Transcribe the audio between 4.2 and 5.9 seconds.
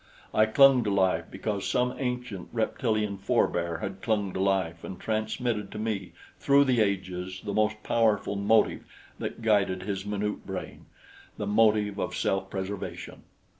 to life and transmitted to